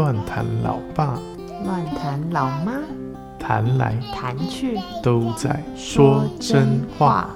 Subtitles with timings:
[0.00, 1.20] 乱谈老爸，
[1.62, 2.80] 乱谈老妈，
[3.38, 7.28] 谈来谈去都在说真话。。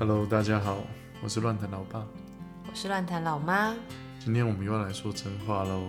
[0.00, 0.78] Hello，大家好，
[1.22, 2.04] 我是乱谈老爸。
[2.68, 3.72] 我是乱谈老妈。
[4.18, 5.80] 今天我们又要来说真话喽。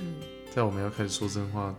[0.00, 0.14] 嗯，
[0.50, 1.74] 在我们要开始说真话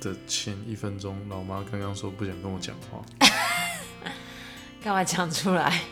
[0.00, 3.04] 的前一分钟，老妈刚刚说不想跟我讲话。
[4.82, 5.82] 干嘛讲出来？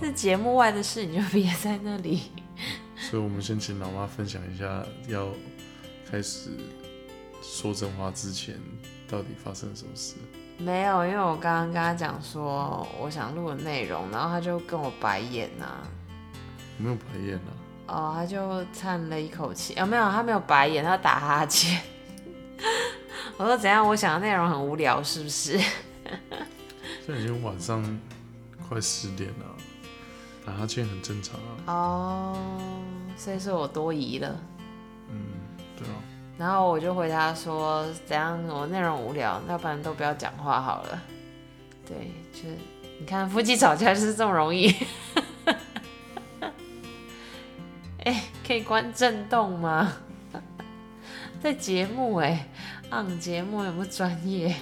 [0.00, 2.30] 这节目外的事你就别在那里。
[2.96, 5.28] 所以我们先请老妈分享一下，要
[6.08, 6.50] 开始
[7.42, 8.54] 说真话之前，
[9.08, 10.14] 到底发生了什么事？
[10.58, 15.66] 没有，因为我刚刚跟他讲说我想录的内容，然后他就跟我白眼呐、
[16.78, 17.50] 我没有白眼啊，
[17.86, 19.74] 哦，他就叹了一口气。
[19.74, 21.80] 啊，没有，他没有白眼，他打哈欠。
[23.36, 23.86] 我说怎样？
[23.86, 25.58] 我想的内容很无聊，是不是？
[27.04, 27.82] 现在已经晚上
[28.68, 29.46] 快十点了，
[30.46, 31.50] 打哈欠很正常啊。
[31.66, 32.38] 哦，
[33.16, 34.36] 所以说我多疑了。
[35.10, 35.16] 嗯，
[35.76, 35.94] 对啊，
[36.38, 38.40] 然后我就回答说：“怎样？
[38.48, 41.02] 我内容无聊，要不然都不要讲话好了。”
[41.86, 42.56] 对，就是
[43.00, 44.72] 你看夫妻吵架就是这么容易。
[48.52, 49.90] 可以关震动吗？
[51.42, 52.46] 在节目哎、
[52.90, 54.54] 按节目有没有专业？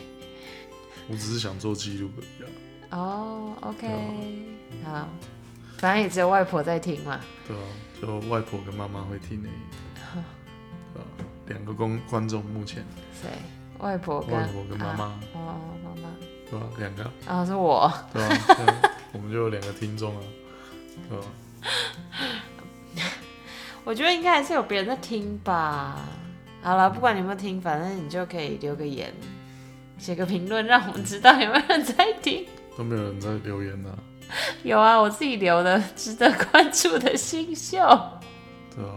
[1.09, 2.97] 我只是想做记录而已啊。
[2.97, 5.09] 哦、o k 对啊好，
[5.79, 7.19] 反正也只有外婆在听嘛。
[7.49, 7.63] 对啊，
[8.01, 10.23] 就外婆跟妈妈会听而已。
[10.95, 11.05] 对啊，
[11.49, 12.87] 两个公观众目前，
[13.21, 13.29] 谁？
[13.81, 16.15] 外婆跟外婆跟妈妈，啊哦，妈妈。
[16.49, 17.93] 对啊、两个，啊，是我。
[18.13, 18.83] 对吧、这样
[19.15, 20.23] 我们就有两个听众啊，
[21.09, 21.25] 对吧、
[23.85, 25.99] 我觉得应该还是有别人在听吧。
[26.63, 29.13] 好了，不管你有没有听，反正你就可以留个言，
[29.99, 32.47] 写个评论，让我们知道有没有人在听。
[32.77, 33.99] 都没有人在留言啊，
[34.63, 37.79] 有啊，我自己留的值得关注的新秀。
[38.75, 38.95] 对啊，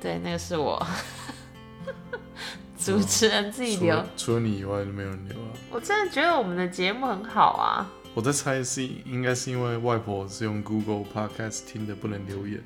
[0.00, 0.84] 对，那个是我。
[2.78, 5.48] 主持人自己留除了，除了你以外就没有人留啊。
[5.70, 7.86] 我真的觉得我们的节目很好啊。
[8.14, 12.60] 我在猜是应该是因为外婆是用 Google Podcast 听的，不能留言，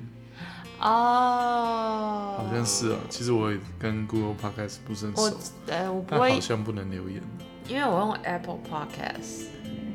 [0.79, 2.97] 哦，好像是啊。
[3.07, 5.37] 其实我也跟 Google Podcast 不是很我熟，
[5.67, 7.21] 呃，我不会好，像不能留言。
[7.67, 9.45] 因为我用 Apple Podcast。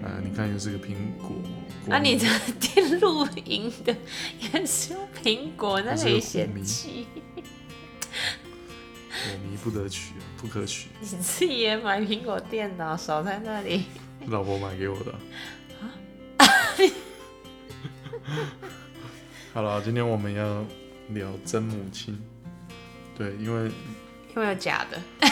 [0.01, 1.33] 啊，你看又是个苹果。
[1.87, 3.97] 那、啊、你果这电录音的
[4.39, 7.09] 也是用苹果，那里嫌弃。
[9.11, 10.89] 我迷不得取啊，不可取。
[11.01, 13.87] 你自己也买苹果电脑，少在那里。
[14.27, 15.19] 老婆买给我的啊。
[19.55, 20.65] 好了，今天我们要
[21.09, 22.19] 聊真母亲。
[23.17, 23.71] 对，因为
[24.35, 25.01] 因为有假的。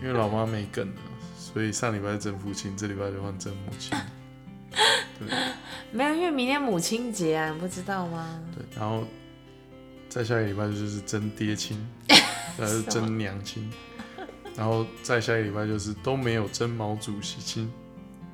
[0.00, 0.94] 因为老妈没梗了，
[1.36, 3.98] 所以上礼拜是真父亲，这礼拜就换真母亲。
[5.18, 5.28] 对
[5.92, 8.40] 没有，因为明天母亲节啊，你不知道吗？
[8.56, 9.04] 对，然后
[10.08, 11.86] 再下一个礼拜就是真爹亲，
[12.56, 13.70] 再来是真娘亲，
[14.56, 17.70] 然后再下一个礼拜就是都没有真毛主席亲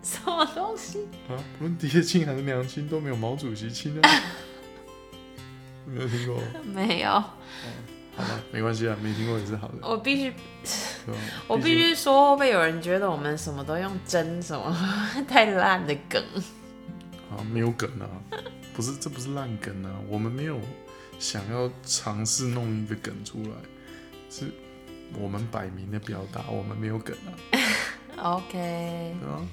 [0.07, 1.01] 什么东西？
[1.29, 4.23] 啊，不论爹亲还是娘亲都没有毛主席亲啊。
[5.85, 6.41] 没有听过？
[6.65, 7.33] 没有，好
[8.17, 10.33] 吧，没关系啊，没听过也是好的，我必须？
[11.47, 14.77] 我必须说，会不会有人觉得我们什么都用真什么
[15.29, 16.23] 太烂的梗？
[17.31, 18.07] 啊，没有梗啊，
[18.75, 20.61] 不是，这不是烂梗啊，我们没有
[21.19, 23.51] 想要尝试弄一个梗出来，
[24.31, 24.51] 是
[25.15, 27.31] 我们摆明的表达，我们没有梗啊
[28.35, 29.47] ，OK，对啊，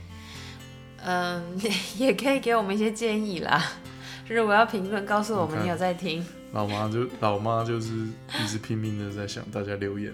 [1.05, 1.59] 嗯，
[1.97, 3.63] 也可以给我们一些建议啦。
[4.27, 7.93] 如果要评论，告诉我们你有在听，老妈就老妈就是
[8.41, 10.13] 一直拼命的在想大家留言，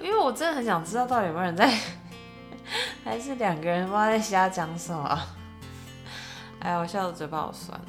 [0.00, 1.78] 因为我真的很想知道到底有没有人在，
[3.04, 5.20] 还是两个人不知道在瞎讲什么。
[6.60, 7.80] 哎呀，我笑的嘴巴好酸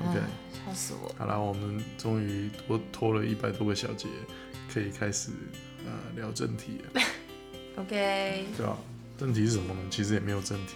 [0.00, 0.22] ，OK 哎
[0.66, 1.10] 笑死我。
[1.18, 4.08] 好了，我们终于多拖了一百多个小节，
[4.72, 5.30] 可以开始
[5.86, 7.02] 呃聊正题了，
[7.80, 8.76] OK，对吧、
[9.16, 9.80] 正题是什么呢？
[9.88, 10.74] 其实也没有正题，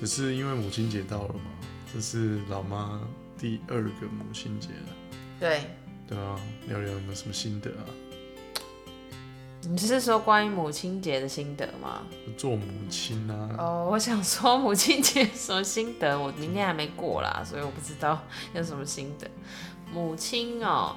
[0.00, 1.50] 只是因为母亲节到了嘛，
[1.92, 2.98] 这是老妈
[3.38, 4.96] 第二个母亲节了。
[5.38, 5.60] 对，
[6.08, 7.84] 对啊，聊聊有没有什么心得啊？
[9.68, 12.00] 你是说关于母亲节的心得吗？
[12.38, 18.22] 做母亲啊，哦，我想说母亲节有什么心得，我明天还没过啦，所以我不知道
[18.54, 19.30] 有什么心得。
[19.92, 20.96] 母亲哦，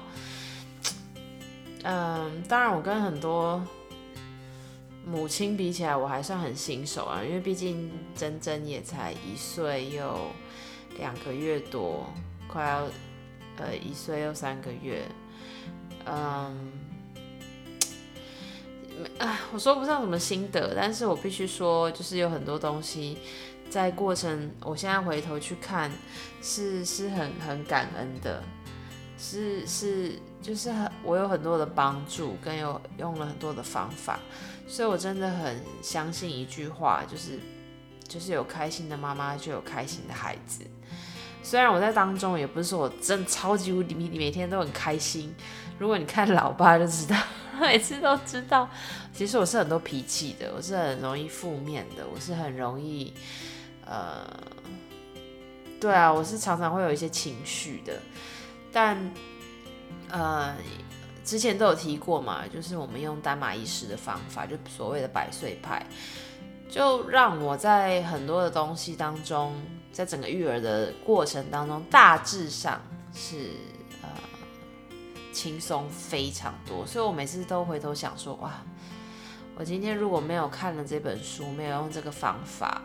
[1.82, 3.62] 嗯，当然我跟很多
[5.06, 10.30] 母亲比起来，我还算很新手啊，因为毕竟珍珍也才一岁又
[10.98, 12.06] 两个月多，
[12.48, 12.86] 快要
[13.58, 15.02] 呃一岁又三个月，
[16.06, 16.72] 嗯，
[19.18, 23.18] 啊，我说不上什么心得，但是我必须说，就是有很多东西
[23.68, 25.90] 在过程，我现在回头去看，
[26.40, 28.42] 是是很很感恩的，
[29.18, 34.20] 是是就是很我有很多的帮助，跟有用了很多的方法，
[34.66, 37.38] 所以我真的很相信一句话，就是
[38.08, 40.64] 就是有开心的妈妈就有开心的孩子。
[41.42, 45.34] 虽然我在当中也不是说我真的超级无敌每天都很开心，
[45.78, 47.16] 如果你看老爸就知道，
[47.60, 48.66] 每次都知道，
[49.12, 53.12] 其实我是很多脾气的，我是很容易负面的，我是很容易，
[53.84, 54.26] 呃，
[55.78, 58.00] 对啊，我是常常会有一些情绪的，
[58.72, 59.12] 但
[60.08, 60.54] 呃，
[61.24, 65.84] 之前都有提过嘛，就是我们用丹马医师的方法，就所谓的百岁派，
[66.68, 69.54] 就让我在很多的东西当中。
[69.94, 72.82] 在整个育儿的过程当中，大致上
[73.14, 73.50] 是
[74.02, 74.08] 呃
[75.32, 78.60] 轻松非常多，所以我每次都回头想说，哇，
[79.54, 82.82] 我今天如果没有看了这本书，没有用这个方法，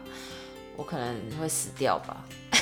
[0.78, 2.24] 我可能会死掉吧，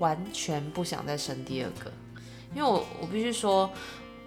[0.00, 1.92] 完全不想再生第二个，
[2.56, 3.70] 因为我我必须说，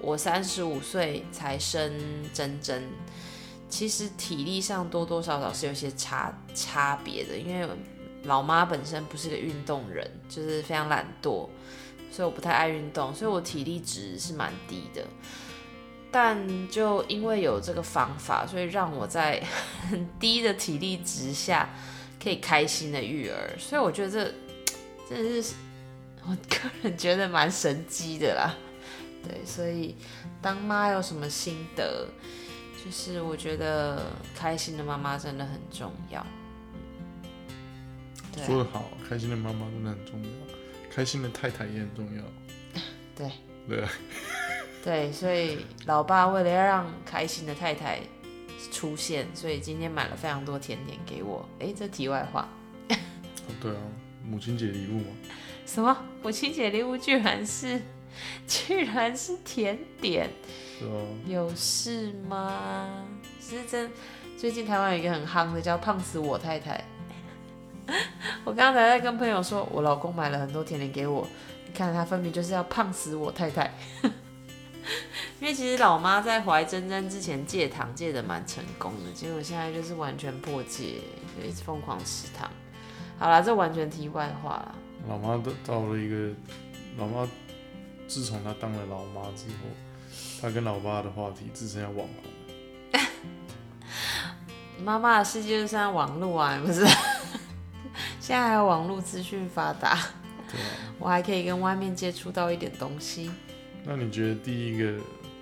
[0.01, 1.91] 我三十五岁才生
[2.33, 2.83] 真真，
[3.69, 7.67] 其实体力上多多少少是有些差差别的，因为。
[8.23, 11.47] 老妈本身不是个运动人，就是非常懒惰，
[12.11, 15.01] 所以我不太爱运动，所以我体力值是蛮低的。
[16.11, 19.41] 但就因为有这个方法，所以让我在
[19.89, 21.69] 很 低的体力值下
[22.21, 24.33] 可以开心的育儿，所以我觉得这
[25.07, 25.53] 真的是
[26.25, 28.53] 我个人觉得蛮神机的啦。
[29.23, 29.95] 对，所以
[30.41, 32.07] 当妈有什么心得，
[32.83, 36.25] 就是我觉得开心的妈妈真的很重要。
[38.45, 40.29] 说得好，开心的妈妈真的很重要，
[40.91, 42.23] 开心的太太也很重要。
[43.17, 43.31] 对
[43.67, 43.83] 对
[44.83, 47.99] 对，所以老爸为了要让开心的太太
[48.71, 51.49] 出现，所以今天买了非常多甜点给我。
[51.59, 52.47] 哎，这题外话。
[53.59, 53.81] 对啊，
[54.23, 55.07] 母亲节礼物嘛。
[55.65, 55.97] 什么？
[56.21, 57.81] 母亲节礼物居然是
[58.47, 60.29] 居然是甜点？
[60.79, 60.91] 是啊。
[61.25, 63.05] 有事吗？
[63.41, 63.91] 是真。
[64.37, 66.83] 最近台湾有一个很夯的，叫“胖死我太太”。
[68.43, 71.27] 我刚才在跟朋友说，我老公买了很多甜点给我，
[71.65, 73.73] 你看他分明就是要胖死我太太。
[75.39, 80.95] 因为其实老妈在怀珍珍之前戒糖戒的蛮成功的，结果现在就是完全破戒，
[81.39, 82.49] 就一直疯狂吃糖。
[83.17, 84.75] 好了，这完全题外话了。
[85.07, 86.33] 老妈到到了一个
[86.97, 87.27] 老妈，
[88.07, 89.69] 自从她当了老妈之后，
[90.42, 93.01] 她跟老爸的话题只剩下网红。
[94.83, 96.86] 妈妈的世界就像网络啊，不是？
[98.21, 99.95] 现在还有网络资讯发达，
[100.51, 100.68] 对啊，
[101.00, 103.31] 我还可以跟外面接触到一点东西。
[103.83, 104.92] 那你觉得第一个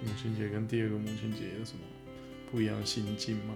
[0.03, 1.79] 母亲节跟第二个母亲节有什么
[2.51, 3.53] 不一样的心境吗？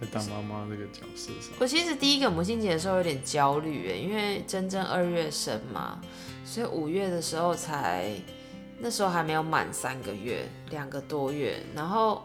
[0.00, 6.00] 在当妈妈这个角色上，我其实第一个母亲节的时候有点焦虑诶，因为真正二月生嘛，
[6.44, 8.10] 所以五月的时候才，
[8.78, 12.22] 那时候还没有满三个月，两个多月，然后。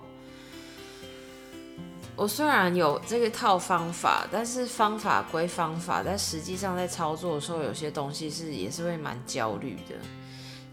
[2.17, 9.95] 我虽然有这个套方法，但是方法归方法，但实际上在操作的时候，有些东西是也是会蛮焦虑的。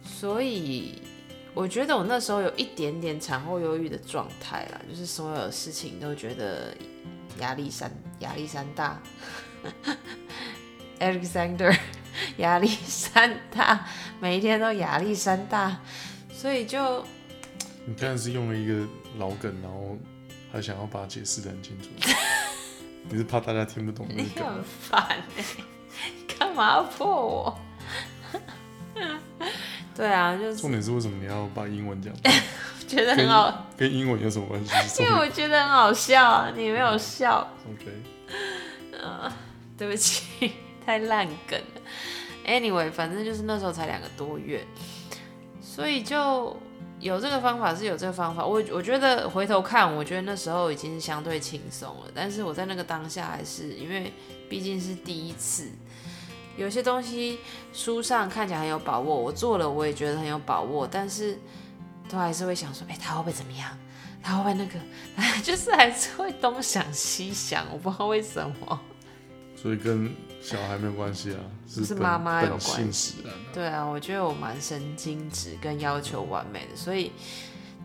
[0.04, 1.00] 所以
[1.54, 6.74] 我觉得我那时候有一点点产后忧郁的状态啦，就是所有事情都觉得
[7.40, 7.90] 压力山
[8.20, 9.00] 压力山大
[10.98, 11.76] ，Alexander
[12.38, 13.86] 压力山大，
[14.20, 15.80] 每一天都压力山大，
[16.32, 17.04] 所以就
[17.84, 18.86] 你刚才是用了一个
[19.18, 19.96] 老梗，然后。
[20.50, 21.90] 还想要把它解释的很清楚，
[23.10, 24.08] 你是怕大家听不懂？
[24.08, 25.44] 你很烦哎，
[26.26, 27.60] 干嘛要破我？
[29.98, 32.14] 对啊，就是重点是为什么你要把英文讲？
[32.86, 35.02] 觉得很好，跟英文有什么关系？
[35.02, 37.46] 因为我觉得很好笑啊，你没有笑。
[37.68, 37.92] OK，
[38.96, 39.30] 呃，
[39.76, 40.52] 对不起，
[40.86, 41.80] 太烂梗了。
[42.46, 44.64] Anyway，反正就是那时候才两个多月，
[45.60, 46.56] 所以就。
[47.00, 52.10] 有这个方法是有这个方法，我我觉得回头看，我觉得那时候已经是相对轻松了。
[52.12, 54.12] 但是我在那个当下，还是因为
[54.48, 55.70] 毕竟是第一次，
[56.58, 57.38] 有些东西
[57.72, 61.38] 书上看起来很有把握，我做了我也觉得很有把握，但是
[62.08, 63.70] 都还是会想说，哎，他会不会怎么样？
[64.20, 65.40] 他会不会那个？
[65.42, 68.80] 就是还是会东想西想，我不知道为什么。
[69.54, 70.12] 所以跟
[70.42, 73.14] 小孩没有关系啊，是妈妈有关系。
[73.54, 77.12] 对啊，我觉得我蛮神经质跟要求完美的，所以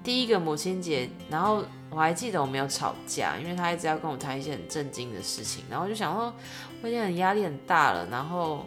[0.04, 6.34] 第一个母亲节，然后我还记得我没有吵架，因为他一直要跟我谈一些很震惊的事情，然后我就想说
[6.82, 8.66] 我已经很压力很大了，然后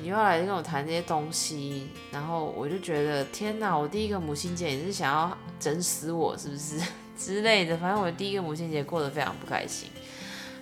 [0.00, 6.80] 你又要来跟我谈这些东西，然后我就觉得天哪，我第一个母亲节你是想要整死我是不是
[7.18, 7.76] 之类的？
[7.76, 9.88] 反正我第一个母亲节过得非常不开心。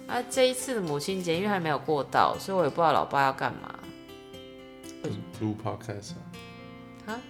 [0.07, 3.79] 啊，这一次的母亲节因为还没有过到，所以我也不知道老爸要干嘛。
[5.41, 6.13] 录 podcast
[7.07, 7.21] 啊？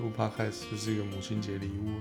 [0.00, 0.02] 啊？
[0.02, 2.00] 录 podcast 就是一个母亲节礼物。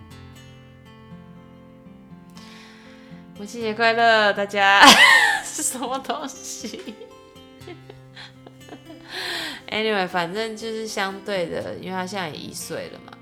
[3.37, 4.81] 母亲节快乐，大家
[5.43, 6.95] 是什么东西
[9.69, 13.17] ？Anyway，反正就是相对的，因为他现在也一岁了嘛，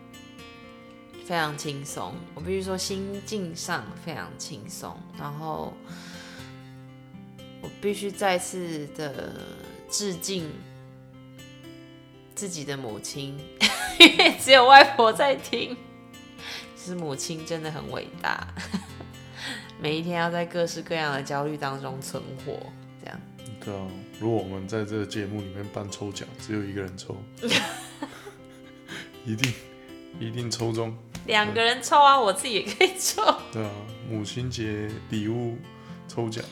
[1.26, 2.16] 非常轻松。
[2.34, 4.96] 我必须说，心境上非常轻松。
[5.20, 5.76] 然后，
[7.62, 9.34] 我必须再次的
[9.90, 10.50] 致敬
[12.34, 13.38] 自己的母亲，
[14.00, 15.76] 因为只有外婆在听。
[16.76, 18.48] 其实母亲真的很伟大。
[19.80, 22.58] 每一天要在各式各样的焦虑当中存活，
[23.00, 23.20] 这样。
[23.64, 23.88] 对啊，
[24.20, 27.16] 如果我们在这个节目里面办抽奖，只有一个人抽，
[29.26, 29.54] 一定
[30.20, 30.98] 一定抽中。
[31.26, 33.22] 两个人抽啊，我自己也可以抽。
[33.52, 33.72] 对啊，
[34.10, 35.58] 母亲节礼物
[36.08, 36.44] 抽奖，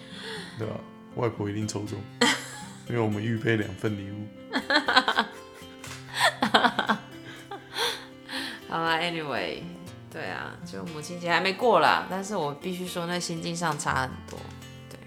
[0.59, 0.75] 对啊，
[1.15, 1.97] 外婆一定抽中，
[2.89, 4.27] 因为我们预备两份礼物。
[9.05, 9.63] 好啦 a n y w a y
[10.11, 14.39] 对啊，就母亲节还没过啦，但是我必须说，那心境上差很多。
[14.89, 14.97] 对，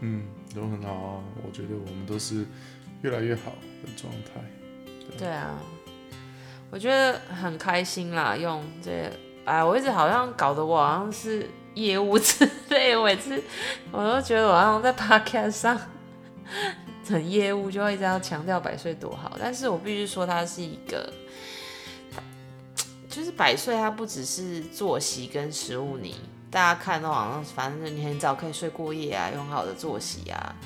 [0.00, 2.46] 嗯，都很好啊，我觉得我们都是
[3.02, 3.52] 越来越好
[3.84, 4.40] 的状态。
[5.18, 5.58] 对啊，
[6.70, 9.12] 我觉得很开心啦，用这，
[9.44, 13.42] 哎，我一直好像搞得我好像是业务之类，我每次
[13.92, 15.78] 我都觉得我好像在 podcast 上
[17.06, 21.12] 很业务，就会一直要强调百岁多好，但是我必须说，它是一个。
[23.20, 26.16] 就是百岁，它不只是作息跟食物，你
[26.50, 30.56] 大家看到好像反正你很早可以睡过夜啊，有很好的作息啊，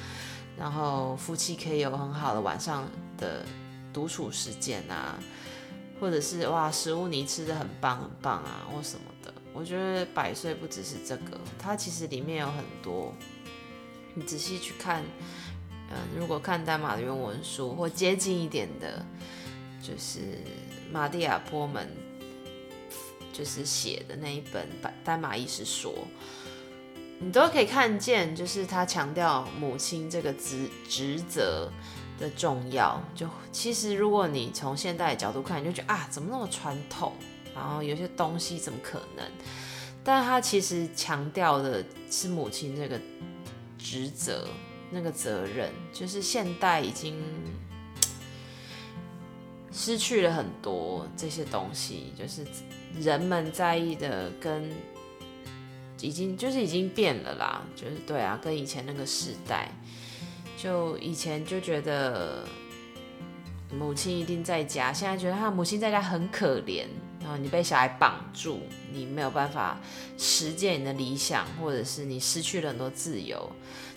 [0.56, 3.44] 然后夫妻可以有很好的晚上的
[3.92, 5.18] 独处时间啊，
[5.98, 9.34] 或者是哇食物你吃的很棒很棒啊或什么的。
[9.52, 13.12] 我觉得百岁不只是这个，它其实里面有很多，
[14.14, 15.02] 你仔细去看，
[15.90, 19.04] 嗯，如果看丹马的原文书或接近一点的，
[19.82, 20.38] 就是
[20.92, 21.90] 马蒂亚波门。
[23.34, 25.92] 就是写的那一本《白丹马意识说》，
[27.18, 31.68] 你都可以看见，就是他强调母亲这个职职责
[32.16, 33.02] 的重要。
[33.12, 37.12] 就其实，如果你从现代的角度看，你就觉得啊，怎么那么传统？
[37.52, 39.26] 然后有些东西怎么可能？
[40.04, 43.00] 但他其实强调的是母亲这个
[43.76, 44.46] 职责、
[44.90, 47.20] 那个责任，就是现代已经
[49.72, 52.46] 失去了很多这些东西，就是。
[53.00, 54.70] 人们在意的跟
[56.00, 59.70] 已经就是已经变了啦，就是对啊，跟以前那个时代，
[60.56, 62.46] 就以前就觉得
[63.72, 66.84] 母亲一定在家，现在觉得他母亲在家很可怜，
[67.20, 68.60] 然后你被小孩绑住，
[68.92, 69.80] 你没有办法
[70.18, 73.50] 实践你的理想，或者是你失去了很多自由。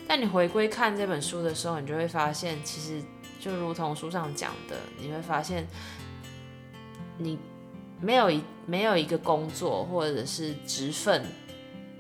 [0.08, 3.04] 但你回归看这本书的时候，你就会发现，其实
[3.40, 5.68] 就如同书上讲的，你会发现
[7.18, 7.38] 你。
[8.00, 11.26] 没有一没有一个工作，或者是职分、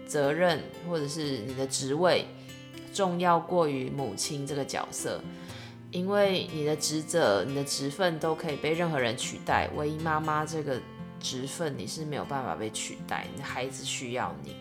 [0.07, 2.25] 责任，或者是你的职位
[2.93, 5.19] 重要过于母亲这个角色，
[5.91, 10.79] 因为你的职责、你的职分都可以被任何人取代，唯一妈妈这个
[11.19, 14.55] 职分你是没有办法被取代，你的孩子需要你，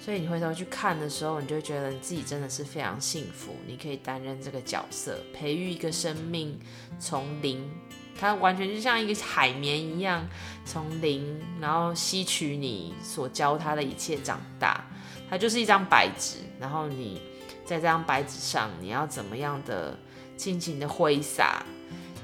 [0.00, 6.58] 所以你回头去看的时候，你就觉得你自己真的是非常幸福，你可以担任这个角色，培育一个生命
[6.98, 7.70] 从零。
[8.18, 10.26] 它完全就像一个海绵一样，
[10.64, 14.84] 从零，然后吸取你所教它的一切长大。
[15.28, 17.20] 它就是一张白纸，然后你
[17.64, 19.98] 在这张白纸上，你要怎么样的
[20.36, 21.64] 尽情的挥洒，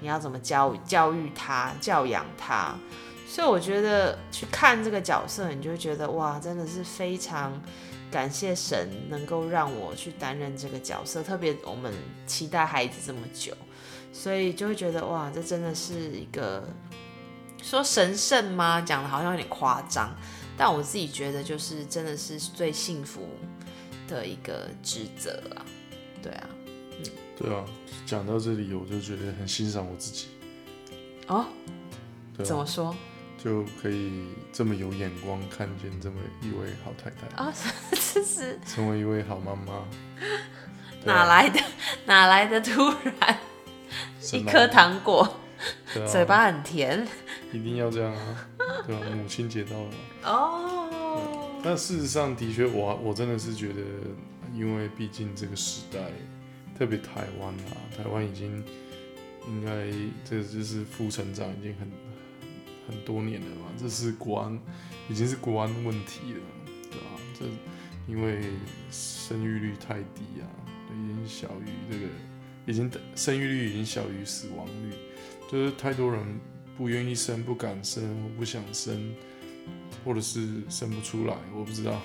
[0.01, 2.75] 你要怎么教教育它、教养它。
[3.27, 7.61] 所以我觉得去看这个角色，你就会觉得哇，真的是非常
[8.11, 11.23] 感谢神能够让我去担任这个角色。
[11.23, 11.93] 特别我们
[12.27, 13.53] 期待孩子这么久。
[14.13, 16.69] 所以就会觉得哇，这真的是一个
[17.63, 18.81] 说神圣吗？
[18.81, 20.15] 讲的好像有点夸张，
[20.57, 23.29] 但我自己觉得就是真的是最幸福
[24.09, 25.65] 的一个职责啊。
[26.23, 26.49] 对啊，
[26.99, 27.05] 嗯，
[27.39, 27.65] 对啊，
[28.05, 30.29] 讲到这里我就觉得很欣赏我自己。
[31.29, 31.47] 哦，
[32.43, 32.95] 怎么说？
[33.43, 37.51] 就可以这么有眼光，看见这么一位好太太啊，
[38.13, 39.83] 这是成为一位好妈妈，
[41.07, 41.59] 哪来的？
[42.05, 43.39] 哪来的突然？
[44.33, 45.37] 一颗糖果，
[46.11, 47.07] 嘴巴很甜，
[47.53, 48.49] 一定要这样啊！
[48.87, 49.07] 对吧？
[49.15, 49.91] 母亲节到了
[50.25, 51.49] 哦。
[51.63, 53.83] 但事实上，的确，我我真的是觉得，
[54.55, 55.99] 因为毕竟这个时代，
[56.79, 58.65] 特别台湾啊，台湾已经
[59.47, 59.91] 应该
[60.25, 61.91] 这就是负成长已经很
[62.89, 64.59] 很多年了嘛，这是国安
[65.09, 66.41] 已经是国安问题了，
[66.91, 67.07] 对吧？
[67.39, 67.45] 这
[68.11, 68.41] 因为
[68.91, 70.47] 生育率太低啊，
[70.91, 72.07] 已经小于这个，
[72.67, 74.95] 已经生育率已经小于死亡率，
[75.51, 76.41] 就是太多人
[76.77, 79.15] 不愿意生、不敢生、不想生，
[80.05, 82.01] 或者是生不出来，我不知道。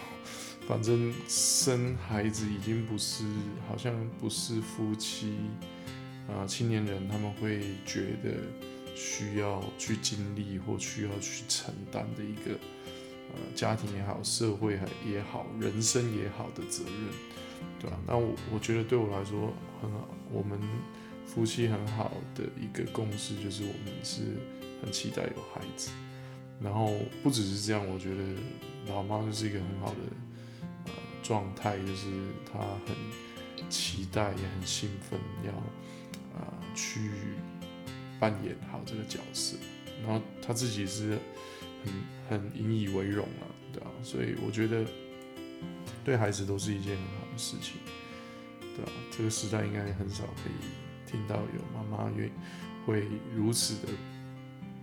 [0.67, 3.23] 反正生孩子已经不是，
[3.67, 5.35] 好像不是夫妻
[6.27, 8.33] 啊，青年人他们会觉得
[8.95, 12.57] 需要去经历或需要去承担的一个
[13.31, 17.44] 呃家庭也好，社会也好，人生也好的责任，
[17.79, 17.97] 对吧？
[18.07, 20.59] 那我我觉得对我来说很好，我们
[21.25, 24.21] 夫妻很好的一个共识就是我们是
[24.81, 25.91] 很期待有孩子，
[26.61, 26.93] 然后
[27.23, 28.23] 不只是这样，我觉得
[28.87, 29.97] 老妈就是一个很好的。
[31.23, 32.05] 状态就是
[32.53, 35.51] 他很期待，也很兴奋，要
[36.37, 37.09] 啊去
[38.19, 39.57] 扮演好这个角色，
[40.03, 41.17] 然后他自己是
[41.83, 41.91] 很
[42.29, 43.89] 很引以为荣了，对吧？
[44.03, 44.85] 所以我觉得
[46.03, 47.73] 对孩子都是一件很好事情，
[48.75, 48.91] 对吧？
[49.15, 52.31] 这个时代应该很少可以听到有妈妈愿意
[52.85, 53.93] 会如此的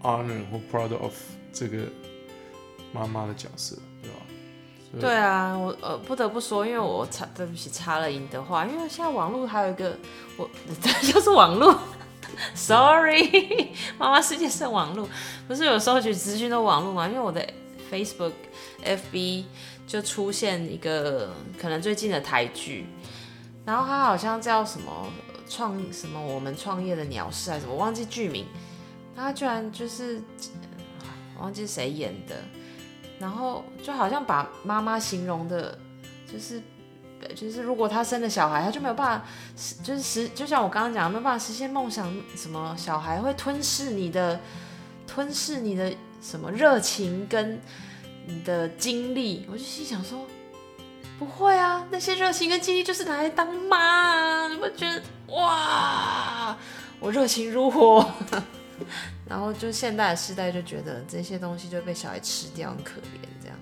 [0.02, 1.14] honor 或 proud of
[1.52, 1.84] 这个
[2.92, 4.16] 妈妈的角色，对吧？
[5.00, 9.96] 对啊，我呃不得不说，因为我插对不起插了赢的话，因为现在网络还有一个
[10.36, 10.48] 我
[11.02, 11.78] 就是网络
[12.54, 15.08] ，sorry，妈妈世界是网络，
[15.48, 17.08] 不是有时候就资讯的网络嘛？
[17.08, 17.46] 因为我的
[17.92, 18.32] Facebook、
[18.82, 19.44] FB
[19.86, 22.86] 就出现一个可能最近的台剧，
[23.66, 25.12] 然后它好像叫什么
[25.46, 28.46] 创什么我们创业的鸟事还是什么，忘记剧名，
[29.14, 30.22] 它居然就是
[31.38, 32.36] 忘记谁演的。
[33.18, 35.78] 然后就好像把妈妈形容的，
[36.26, 36.60] 就是，
[37.36, 39.26] 就是如果她生了小孩，她就没有办法，
[39.84, 44.40] 就是实，就像我刚刚讲，没有办法实现梦想，什么小孩会吞噬你的，
[45.06, 47.60] 吞噬你的什么热情跟
[48.26, 50.26] 你的精力，我就心想说，
[51.18, 55.02] 不会啊，那些热情跟精力就是拿来当妈啊，你不觉得
[55.34, 56.56] 哇，
[57.00, 58.08] 我热情如火。
[59.28, 63.56] 然后就现代的时代就觉得这些东西就被小孩吃掉，很可怜，这样，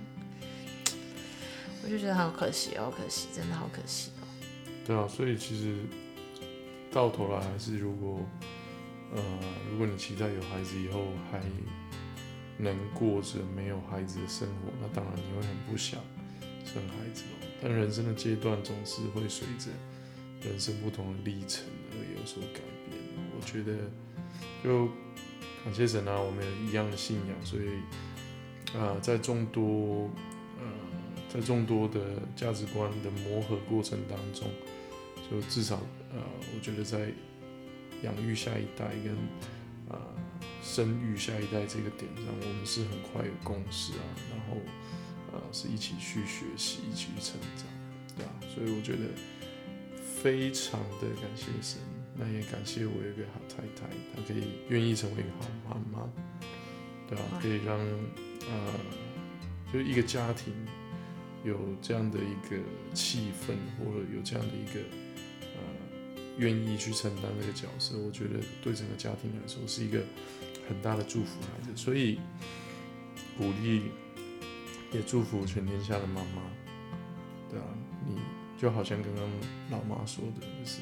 [1.85, 4.27] 我就觉得好可惜，好可惜，真的好可惜哦。
[4.85, 5.77] 对啊，所以其实
[6.91, 8.19] 到头来还是，如果
[9.15, 9.23] 呃，
[9.71, 11.39] 如果你期待有孩子以后还
[12.63, 16.01] 能过着没有孩子的生活，那当然你会很不想
[16.65, 17.25] 生孩子。
[17.63, 19.71] 但人生的阶段总是会随着
[20.43, 22.99] 人生不同的历程而有所改变。
[23.37, 23.77] 我觉得
[24.63, 24.89] 就。
[25.63, 27.69] 感谢神啊，我们有一样的信仰，所以，
[28.73, 30.09] 呃，在众多，
[30.59, 30.65] 呃，
[31.29, 32.01] 在众多的
[32.35, 34.49] 价值观的磨合过程当中，
[35.31, 35.77] 就至少，
[36.15, 36.23] 呃，
[36.55, 37.13] 我觉得在
[38.03, 39.15] 养育下一代跟，
[39.91, 40.01] 呃，
[40.63, 44.57] 生育下一代这个点上，我们是很快有共识啊，然后，
[45.33, 47.67] 呃，是一起去学习，一起去成长，
[48.17, 49.09] 对啊，所以我觉得
[50.23, 51.81] 非常的感谢神。
[52.15, 56.09] 那也感谢我有一个好太太，她可以愿意成为一个好妈妈，
[57.09, 57.25] 对吧？
[57.41, 58.75] 可以让呃，
[59.73, 60.53] 就一个家庭
[61.45, 62.59] 有这样的一个
[62.93, 65.10] 气氛，或者有这样的一个呃，
[66.39, 70.03] 愿意去承担这个角色，我觉得对整个家庭来说是一个
[70.69, 71.77] 很大的祝福来的。
[71.77, 72.19] 所以
[73.37, 73.91] 鼓励
[74.93, 76.43] 也祝福全天下的妈妈，
[77.51, 77.65] 对啊，
[78.07, 78.17] 你
[78.61, 79.31] 就好像刚刚
[79.71, 80.81] 老妈说的，就是。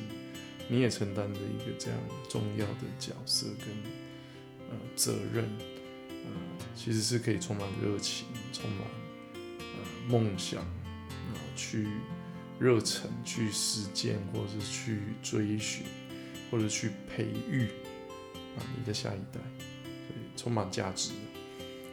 [0.71, 3.69] 你也承担着一个这样重要的角色跟
[4.69, 5.43] 呃责任，
[6.11, 6.31] 呃，
[6.77, 8.81] 其实是可以充满热情、充满
[9.59, 11.89] 呃梦想，啊，去
[12.59, 15.85] 热忱去实践，或者是去追寻，
[16.51, 17.69] 或者去培育
[18.57, 19.41] 啊你的下一代，
[19.83, 21.13] 所以充满价值。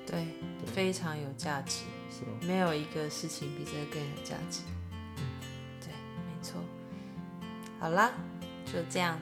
[0.05, 0.25] 对，
[0.73, 1.83] 非常有价值。
[2.09, 4.61] 是没有一个事情比这个更有价值。
[5.81, 6.63] 对，没错。
[7.79, 8.11] 好啦。
[8.65, 9.17] 就这样，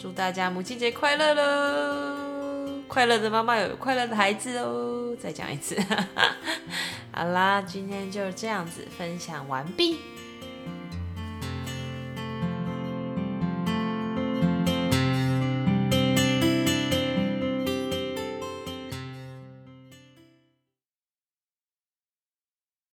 [0.00, 2.82] 祝大家母亲节快乐喽！
[2.88, 5.16] 快乐的妈妈有快乐的孩子哦。
[5.18, 5.78] 再讲一次，
[7.12, 9.98] 好啦，今天就这样子分享完毕。